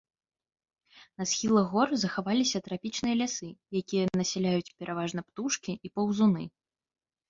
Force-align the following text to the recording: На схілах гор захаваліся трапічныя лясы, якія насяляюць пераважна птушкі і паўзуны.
На 1.21 1.27
схілах 1.31 1.65
гор 1.73 1.93
захаваліся 2.05 2.63
трапічныя 2.69 3.15
лясы, 3.21 3.49
якія 3.83 4.11
насяляюць 4.23 4.69
пераважна 4.79 5.21
птушкі 5.31 5.71
і 5.89 5.97
паўзуны. 5.99 6.43